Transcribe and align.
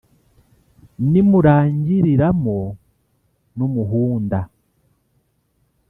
rimurangiriramo 1.11 2.59
n'umuhunda. 3.57 4.39